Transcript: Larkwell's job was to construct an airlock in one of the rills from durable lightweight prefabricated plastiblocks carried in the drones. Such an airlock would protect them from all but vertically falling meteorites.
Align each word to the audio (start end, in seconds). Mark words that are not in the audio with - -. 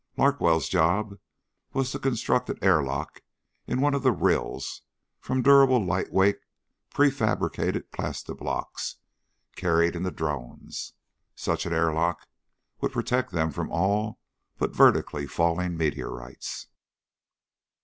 Larkwell's 0.17 0.67
job 0.67 1.19
was 1.73 1.91
to 1.91 1.99
construct 1.99 2.49
an 2.49 2.57
airlock 2.63 3.21
in 3.67 3.81
one 3.81 3.93
of 3.93 4.01
the 4.01 4.11
rills 4.11 4.81
from 5.19 5.43
durable 5.43 5.77
lightweight 5.77 6.39
prefabricated 6.91 7.91
plastiblocks 7.91 8.95
carried 9.55 9.95
in 9.95 10.01
the 10.01 10.09
drones. 10.09 10.93
Such 11.35 11.67
an 11.67 11.73
airlock 11.73 12.27
would 12.79 12.93
protect 12.93 13.31
them 13.31 13.51
from 13.51 13.69
all 13.71 14.19
but 14.57 14.75
vertically 14.75 15.27
falling 15.27 15.77
meteorites. 15.77 16.65